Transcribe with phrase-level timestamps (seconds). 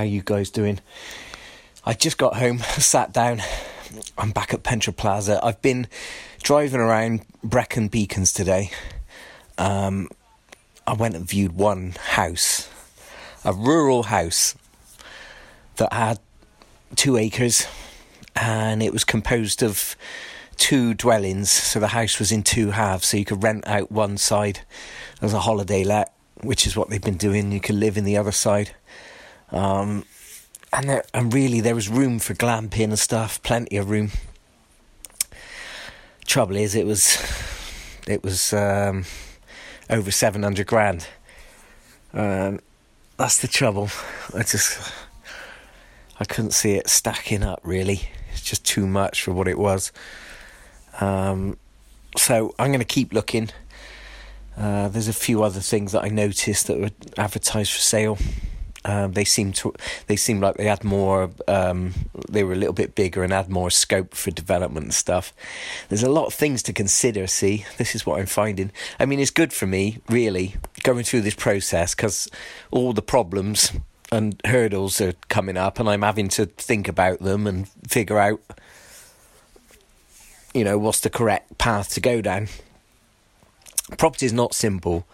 [0.00, 0.80] How you guys doing?
[1.84, 3.42] I just got home, sat down.
[4.16, 5.38] I'm back at Pentra Plaza.
[5.42, 5.88] I've been
[6.42, 8.70] driving around Brecon Beacons today.
[9.58, 10.08] Um,
[10.86, 12.70] I went and viewed one house,
[13.44, 14.54] a rural house
[15.76, 16.18] that had
[16.96, 17.66] two acres,
[18.34, 19.96] and it was composed of
[20.56, 21.50] two dwellings.
[21.50, 24.60] So the house was in two halves, so you could rent out one side
[25.20, 27.52] as a holiday let, which is what they've been doing.
[27.52, 28.70] You could live in the other side.
[29.52, 30.04] Um,
[30.72, 34.10] and there, and really there was room for glamping and stuff, plenty of room.
[36.26, 37.18] Trouble is, it was
[38.06, 39.04] it was um,
[39.88, 41.08] over seven hundred grand.
[42.12, 42.60] Um,
[43.16, 43.90] that's the trouble.
[44.34, 44.92] I just
[46.18, 47.60] I couldn't see it stacking up.
[47.64, 49.92] Really, it's just too much for what it was.
[51.00, 51.56] Um,
[52.16, 53.50] so I'm going to keep looking.
[54.56, 58.18] Uh, there's a few other things that I noticed that were advertised for sale.
[58.84, 59.74] Um, they seemed to
[60.06, 61.92] they seemed like they had more um,
[62.30, 65.34] they were a little bit bigger and had more scope for development and stuff.
[65.88, 67.66] There's a lot of things to consider see?
[67.76, 68.72] This is what i'm finding.
[68.98, 72.28] I mean it's good for me really going through this process because
[72.70, 73.72] all the problems
[74.10, 78.40] and hurdles are coming up and i'm having to think about them and figure out
[80.54, 82.48] you know what's the correct path to go down.
[83.98, 85.06] Property is not simple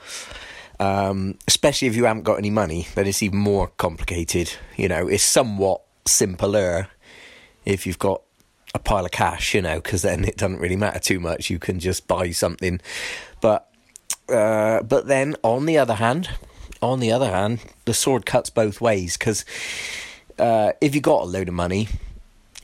[0.78, 4.52] um, especially if you haven't got any money, then it's even more complicated.
[4.76, 6.88] You know, it's somewhat simpler
[7.64, 8.22] if you've got
[8.74, 11.50] a pile of cash, you know, because then it doesn't really matter too much.
[11.50, 12.80] You can just buy something.
[13.40, 13.68] But
[14.28, 16.30] uh, but then on the other hand,
[16.82, 19.44] on the other hand, the sword cuts both ways because
[20.38, 21.88] uh, if you got a load of money,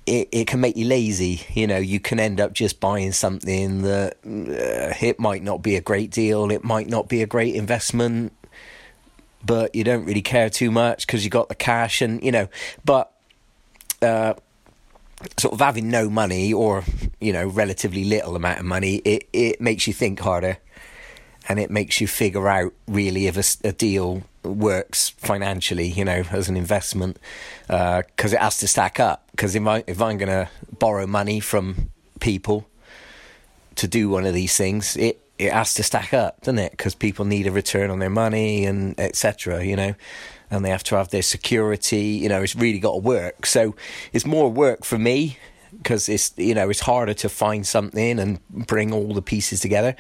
[0.07, 1.43] it, it can make you lazy.
[1.55, 5.77] You know, you can end up just buying something that uh, it might not be
[5.77, 8.33] a great deal, it might not be a great investment,
[9.45, 12.49] but you don't really care too much because you got the cash and, you know,
[12.85, 13.13] but
[14.01, 14.35] uh,
[15.39, 16.85] sort of having no money or,
[17.21, 20.59] you know, relatively little amount of money, it, it makes you think harder
[21.49, 26.25] and it makes you figure out really if a, a deal works financially, you know,
[26.31, 27.19] as an investment,
[27.67, 29.27] because uh, it has to stack up.
[29.31, 30.49] Because if I if I'm going to
[30.79, 32.67] borrow money from people
[33.77, 36.73] to do one of these things, it it has to stack up, doesn't it?
[36.73, 39.65] Because people need a return on their money and etc.
[39.65, 39.95] You know,
[40.51, 42.21] and they have to have their security.
[42.23, 43.47] You know, it's really got to work.
[43.47, 43.75] So
[44.13, 45.39] it's more work for me
[45.77, 49.97] because it's you know it's harder to find something and bring all the pieces together.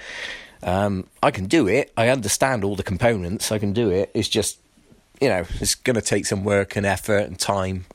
[0.63, 1.93] Um, I can do it.
[1.97, 3.51] I understand all the components.
[3.51, 4.11] I can do it.
[4.15, 4.59] It's just,
[5.21, 7.87] you know, it's going to take some work and effort and time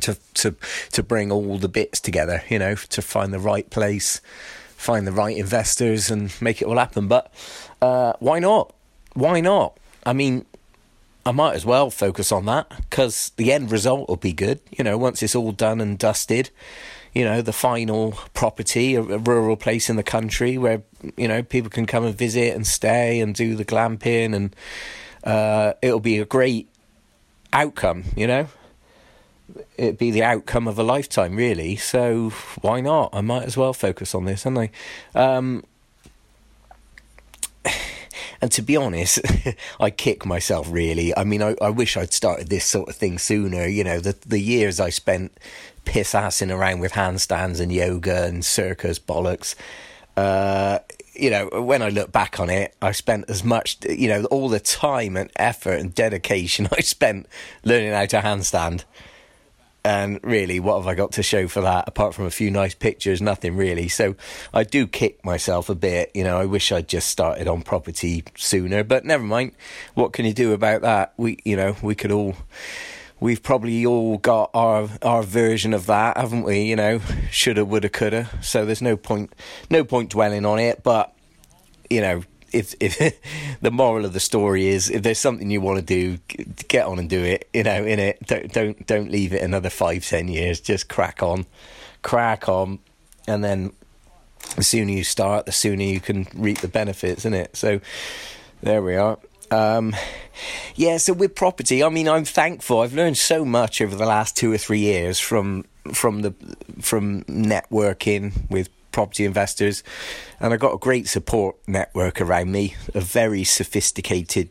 [0.00, 0.54] to to
[0.92, 2.42] to bring all the bits together.
[2.48, 4.20] You know, to find the right place,
[4.76, 7.08] find the right investors, and make it all happen.
[7.08, 7.32] But
[7.80, 8.74] uh, why not?
[9.14, 9.76] Why not?
[10.04, 10.46] I mean,
[11.26, 14.60] I might as well focus on that because the end result will be good.
[14.76, 16.50] You know, once it's all done and dusted
[17.18, 20.84] you know, the final property, a, a, rural place in the country where,
[21.16, 24.54] you know, people can come and visit and stay and do the glamping and
[25.24, 26.68] uh, it'll be a great
[27.52, 28.46] outcome, you know?
[29.76, 31.74] It'd be the outcome of a lifetime, really.
[31.74, 32.30] So
[32.60, 33.10] why not?
[33.12, 34.70] I might as well focus on this, haven't
[35.16, 35.20] I?
[35.20, 35.64] Um,
[38.40, 39.20] and to be honest,
[39.80, 41.16] I kick myself really.
[41.16, 43.66] I mean, I, I wish I'd started this sort of thing sooner.
[43.66, 45.38] You know, the the years I spent
[45.84, 49.54] piss assing around with handstands and yoga and circus bollocks.
[50.16, 50.80] Uh,
[51.14, 54.48] you know, when I look back on it, I spent as much, you know, all
[54.48, 57.26] the time and effort and dedication I spent
[57.64, 58.84] learning how to handstand.
[59.84, 61.88] And really, what have I got to show for that?
[61.88, 63.88] Apart from a few nice pictures, nothing really.
[63.88, 64.16] So
[64.52, 66.10] I do kick myself a bit.
[66.14, 69.52] You know, I wish I'd just started on property sooner, but never mind.
[69.94, 71.14] What can you do about that?
[71.16, 72.34] We, you know, we could all
[73.20, 76.62] we've probably all got our our version of that, haven't we?
[76.62, 77.00] You know,
[77.30, 78.28] shoulda, woulda, coulda.
[78.42, 79.34] So there's no point
[79.70, 80.82] no point dwelling on it.
[80.82, 81.12] But
[81.88, 82.22] you know,
[82.52, 83.20] if if
[83.60, 86.18] the moral of the story is if there's something you want to do,
[86.68, 87.48] get on and do it.
[87.52, 88.18] You know, in it.
[88.26, 90.60] Don't don't don't leave it another five ten years.
[90.60, 91.46] Just crack on,
[92.02, 92.78] crack on,
[93.26, 93.72] and then
[94.56, 97.56] the sooner you start, the sooner you can reap the benefits, isn't it?
[97.56, 97.80] So
[98.62, 99.18] there we are.
[99.50, 99.96] Um,
[100.74, 102.80] yeah, so with property, I mean, I'm thankful.
[102.80, 106.34] I've learned so much over the last two or three years from from the
[106.80, 108.68] from networking with
[108.98, 109.84] property investors,
[110.40, 114.48] and I got a great support network around me of very sophisticated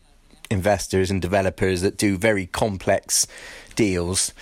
[0.50, 3.28] investors and developers that do very complex
[3.76, 4.34] deals,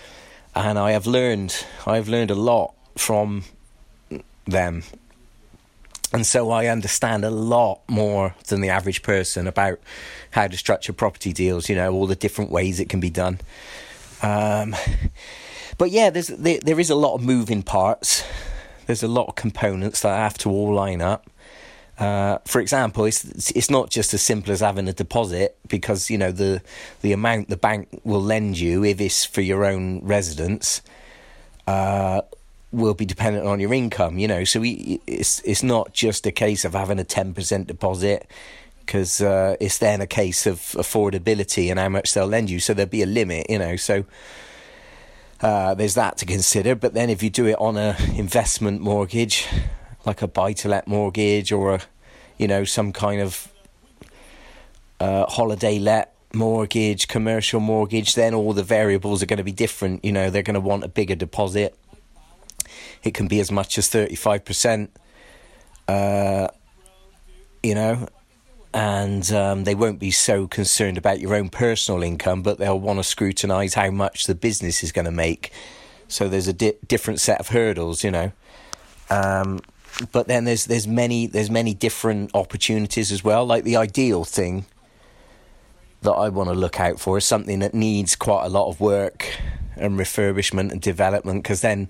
[0.54, 3.46] and I have learned I've learned a lot from
[4.46, 4.84] them
[6.14, 9.80] and so I understand a lot more than the average person about
[10.30, 13.40] how to structure property deals, you know, all the different ways it can be done.
[14.22, 14.76] Um,
[15.80, 18.24] but yeah, there's there, there is a lot of moving parts.
[18.86, 21.30] There's a lot of components that have to all line up.
[21.98, 26.18] Uh, for example, it's it's not just as simple as having a deposit because you
[26.18, 26.62] know the
[27.02, 30.82] the amount the bank will lend you if it's for your own residence
[31.68, 32.22] uh,
[32.74, 34.20] will be dependent on your income.
[34.20, 37.68] You know, so we, it's it's not just a case of having a ten percent
[37.68, 38.30] deposit
[38.82, 42.60] because uh, it's then a case of affordability and how much they'll lend you.
[42.60, 43.50] So there'll be a limit.
[43.50, 44.06] You know, so.
[45.46, 49.46] Uh, there's that to consider, but then if you do it on a investment mortgage,
[50.04, 51.82] like a buy to let mortgage or a,
[52.40, 53.54] you know, some kind of
[55.00, 60.04] uh, holiday let mortgage, commercial mortgage, then all the variables are going to be different.
[60.04, 61.78] You know, they're going to want a bigger deposit.
[63.04, 64.88] It can be as much as 35%,
[65.88, 66.48] uh,
[67.62, 68.08] you know,
[68.76, 73.00] and um, they won't be so concerned about your own personal income, but they'll want
[73.00, 75.54] to scrutinise how much the business is going to make.
[76.10, 78.34] So there's a di- different set of hurdles, you know.
[79.10, 79.62] Um,
[80.12, 83.46] but then there's there's many there's many different opportunities as well.
[83.46, 84.66] Like the ideal thing
[86.02, 88.82] that I want to look out for is something that needs quite a lot of
[88.82, 89.26] work
[89.78, 91.90] and refurbishment and development because then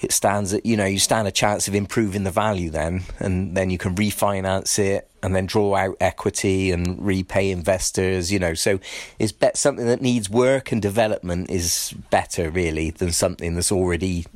[0.00, 3.56] it stands at you know you stand a chance of improving the value then and
[3.56, 8.54] then you can refinance it and then draw out equity and repay investors you know.
[8.54, 8.80] So
[9.18, 14.26] it's bet something that needs work and development is better really than something that's already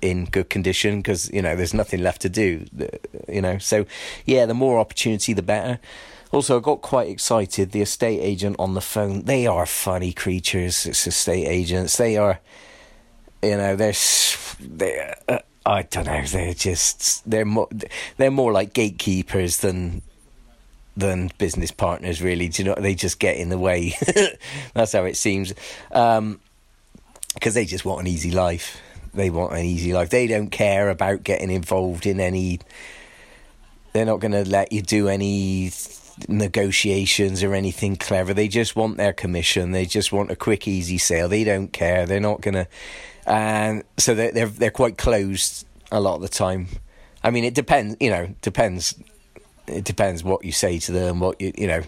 [0.00, 2.66] in good condition because you know there's nothing left to do
[3.28, 3.58] you know.
[3.58, 3.86] So
[4.26, 5.78] yeah the more opportunity the better.
[6.32, 7.70] Also i got quite excited.
[7.70, 11.96] The estate agent on the phone they are funny creatures it's estate agents.
[11.96, 12.40] They are
[13.42, 13.94] you know they're
[14.60, 17.68] they uh, i don't know they're just they're more
[18.16, 20.02] they're more like gatekeepers than
[20.96, 23.96] than business partners really do you know they just get in the way
[24.74, 25.52] that's how it seems
[25.92, 26.38] um
[27.34, 28.80] because they just want an easy life
[29.14, 30.10] they want an easy life.
[30.10, 32.60] They don't care about getting involved in any.
[33.92, 35.70] They're not going to let you do any
[36.28, 38.34] negotiations or anything clever.
[38.34, 39.70] They just want their commission.
[39.70, 41.28] They just want a quick, easy sale.
[41.28, 42.06] They don't care.
[42.06, 42.66] They're not going to,
[43.26, 46.68] and so they're they're they're quite closed a lot of the time.
[47.22, 47.96] I mean, it depends.
[48.00, 48.94] You know, depends.
[49.66, 51.20] It depends what you say to them.
[51.20, 51.82] What you you know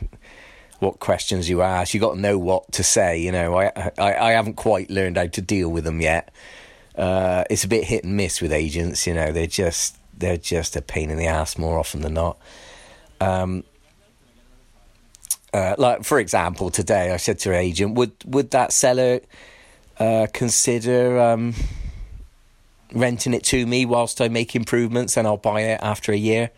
[0.78, 1.94] what questions you ask.
[1.94, 3.18] You got to know what to say.
[3.18, 6.32] You know, I, I I haven't quite learned how to deal with them yet.
[6.96, 9.06] Uh, it's a bit hit and miss with agents.
[9.06, 12.38] You know, they're just they're just a pain in the ass more often than not.
[13.20, 13.64] Um,
[15.52, 19.20] uh, like for example, today I said to an agent, "Would would that seller
[19.98, 21.54] uh, consider um,
[22.92, 26.50] renting it to me whilst I make improvements and I'll buy it after a year?"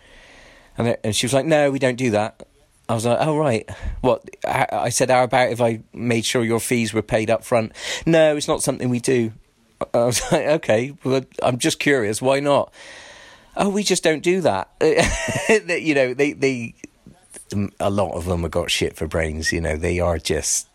[0.76, 2.42] And, and she was like, "No, we don't do that."
[2.88, 3.68] I was like, "Oh right,
[4.00, 7.72] what?" I said, "How about if I made sure your fees were paid up front?"
[8.06, 9.32] No, it's not something we do.
[9.94, 12.72] I was like, okay, well, I'm just curious, why not?
[13.56, 14.70] Oh, we just don't do that.
[14.80, 16.74] you know, they, they,
[17.80, 19.52] a lot of them have got shit for brains.
[19.52, 20.67] You know, they are just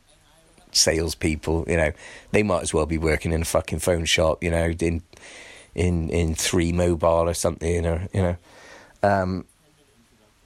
[0.75, 1.65] salespeople.
[1.67, 1.91] You know,
[2.31, 4.43] they might as well be working in a fucking phone shop.
[4.43, 5.01] You know, in
[5.75, 7.85] in in three mobile or something.
[7.85, 8.37] Or you know,
[9.03, 9.45] um,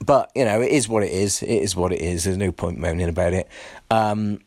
[0.06, 1.41] but you know, it is what it is.
[1.41, 2.24] It is what it is.
[2.24, 3.47] There's no point moaning about it.
[3.89, 4.39] Um,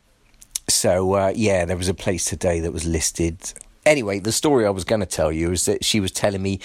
[0.68, 3.52] so uh, yeah, there was a place today that was listed
[3.86, 6.60] anyway, the story I was going to tell you is that she was telling me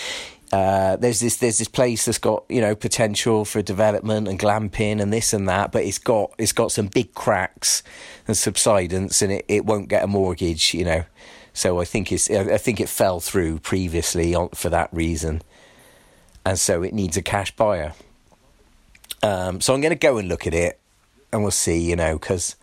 [0.55, 5.01] uh, there's this there's this place that's got you know potential for development and glamping
[5.01, 7.83] and this and that, but it's got it's got some big cracks
[8.25, 11.03] and subsidence, and it, it won't get a mortgage, you know.
[11.51, 15.41] So I think it's I think it fell through previously on, for that reason,
[16.45, 17.91] and so it needs a cash buyer.
[19.21, 20.79] Um, so I'm going to go and look at it,
[21.33, 22.55] and we'll see, you know, because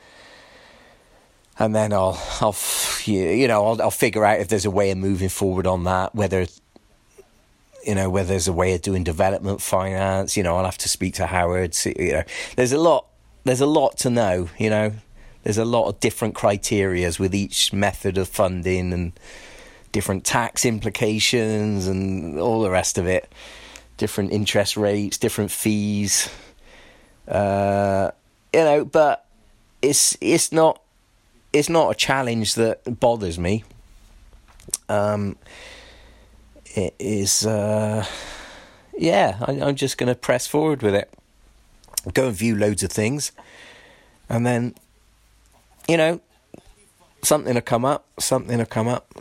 [1.59, 2.57] and then I'll I'll
[3.05, 6.15] you know I'll I'll figure out if there's a way of moving forward on that
[6.15, 6.47] whether
[7.87, 10.89] you know whether there's a way of doing development finance you know I'll have to
[10.89, 12.23] speak to Howard see, you know.
[12.57, 13.07] There's a lot
[13.45, 14.93] there's a lot to know you know.
[15.43, 19.13] There's a lot of different criterias with each method of funding and
[19.91, 23.31] different tax implications and all the rest of it.
[23.97, 26.31] Different interest rates different fees.
[27.27, 28.11] Uh,
[28.53, 29.27] you know but
[29.81, 30.81] it's it's not
[31.53, 33.65] it's not a challenge that bothers me.
[34.89, 35.37] Um,
[36.75, 38.05] it is, uh,
[38.97, 41.13] yeah, I, I'm just going to press forward with it.
[42.15, 43.33] Go and view loads of things,
[44.29, 44.75] and then,
[45.89, 46.21] you know,
[47.23, 48.07] something will come up.
[48.19, 49.13] Something will come up.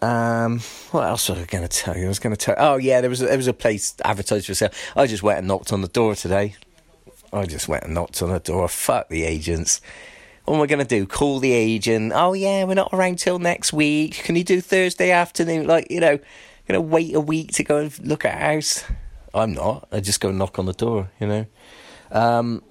[0.00, 2.06] Um, what else was I going to tell you?
[2.06, 2.54] I was going to tell.
[2.58, 4.70] Oh yeah, there was a, there was a place advertised for sale.
[4.96, 6.56] I just went and knocked on the door today.
[7.32, 8.68] I just went and knocked on the door.
[8.68, 9.80] Fuck the agents
[10.44, 11.06] what am I going to do?
[11.06, 12.12] Call the agent?
[12.14, 14.14] Oh yeah, we're not around till next week.
[14.24, 15.66] Can you do Thursday afternoon?
[15.66, 16.18] Like you know,
[16.68, 18.84] going to wait a week to go and look at a house.
[19.32, 19.88] I'm not.
[19.90, 21.10] I just go knock on the door.
[21.18, 21.46] You know.
[22.10, 22.62] Um,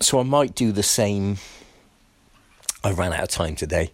[0.00, 1.38] so I might do the same.
[2.82, 3.92] I ran out of time today,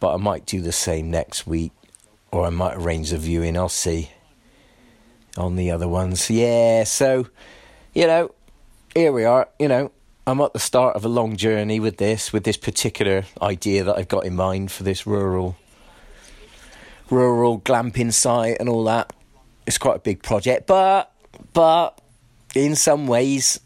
[0.00, 1.72] but I might do the same next week,
[2.32, 3.56] or I might arrange a viewing.
[3.56, 4.10] I'll see.
[5.36, 6.84] On the other ones, yeah.
[6.84, 7.26] So,
[7.92, 8.32] you know,
[8.94, 9.48] here we are.
[9.58, 9.92] You know,
[10.26, 13.98] I'm at the start of a long journey with this, with this particular idea that
[13.98, 15.54] I've got in mind for this rural,
[17.10, 19.12] rural glamping site and all that.
[19.66, 21.12] It's quite a big project, but,
[21.52, 22.00] but
[22.54, 23.60] in some ways,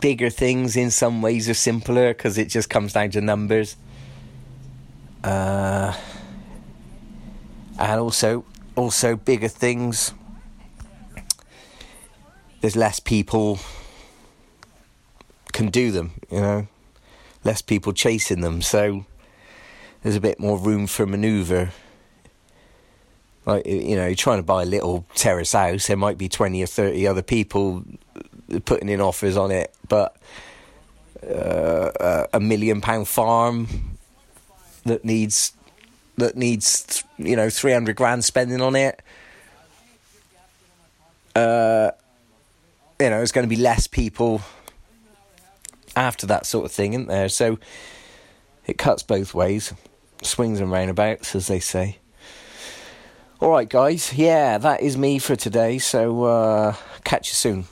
[0.00, 3.76] bigger things in some ways are simpler because it just comes down to numbers.
[5.22, 5.94] Uh,
[7.78, 10.14] and also, also bigger things.
[12.62, 13.58] There's less people
[15.60, 16.66] can do them, you know,
[17.44, 19.04] less people chasing them, so
[20.02, 21.70] there's a bit more room for manoeuvre.
[23.44, 26.62] Like you know, you're trying to buy a little terrace house, there might be twenty
[26.62, 27.84] or thirty other people
[28.64, 30.16] putting in offers on it, but
[31.22, 33.98] uh, a million pound farm
[34.86, 35.52] that needs
[36.16, 39.02] that needs you know three hundred grand spending on it.
[41.36, 41.90] Uh,
[42.98, 44.40] you know, there's going to be less people
[46.00, 47.28] after that sort of thing, isn't there?
[47.28, 47.58] So
[48.66, 49.74] it cuts both ways,
[50.22, 51.98] swings and roundabouts, as they say.
[53.38, 54.14] All right, guys.
[54.14, 55.78] Yeah, that is me for today.
[55.78, 57.64] So uh, catch you soon.